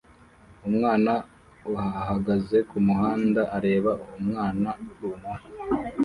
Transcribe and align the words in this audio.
Umwana 0.67 1.13
ahagaze 2.01 2.57
kumuhanda 2.69 3.41
areba 3.57 3.91
umwana 4.19 4.69
runaka 4.99 5.47